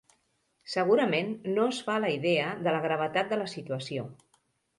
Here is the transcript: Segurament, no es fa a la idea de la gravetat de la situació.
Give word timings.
Segurament, 0.75 1.29
no 1.57 1.65
es 1.73 1.81
fa 1.89 1.97
a 1.97 2.01
la 2.07 2.09
idea 2.15 2.49
de 2.69 2.75
la 2.77 2.81
gravetat 2.87 3.31
de 3.37 3.41
la 3.43 3.47
situació. 3.53 4.09